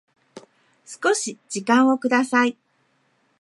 [0.83, 2.57] 少し時間をください